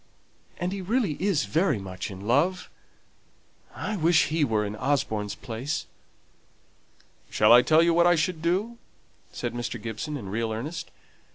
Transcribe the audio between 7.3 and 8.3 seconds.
I tell you what I